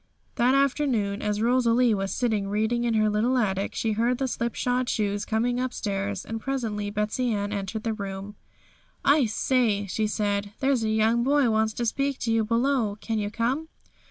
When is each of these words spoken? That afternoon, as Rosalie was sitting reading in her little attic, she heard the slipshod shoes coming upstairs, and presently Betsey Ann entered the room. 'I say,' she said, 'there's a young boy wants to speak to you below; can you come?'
That 0.33 0.55
afternoon, 0.55 1.21
as 1.21 1.43
Rosalie 1.43 1.93
was 1.93 2.11
sitting 2.11 2.47
reading 2.47 2.85
in 2.85 2.95
her 2.95 3.07
little 3.07 3.37
attic, 3.37 3.75
she 3.75 3.91
heard 3.91 4.17
the 4.17 4.27
slipshod 4.27 4.89
shoes 4.89 5.25
coming 5.25 5.59
upstairs, 5.59 6.25
and 6.25 6.41
presently 6.41 6.89
Betsey 6.89 7.31
Ann 7.31 7.53
entered 7.53 7.83
the 7.83 7.93
room. 7.93 8.33
'I 9.05 9.27
say,' 9.27 9.85
she 9.85 10.07
said, 10.07 10.53
'there's 10.59 10.83
a 10.83 10.89
young 10.89 11.23
boy 11.23 11.51
wants 11.51 11.73
to 11.73 11.85
speak 11.85 12.17
to 12.21 12.33
you 12.33 12.43
below; 12.43 12.97
can 12.99 13.19
you 13.19 13.29
come?' 13.29 13.67